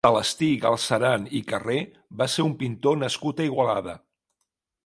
[0.05, 1.77] Celestí Galceran i Carrer
[2.23, 3.97] va ser un pintor nascut a Igualada.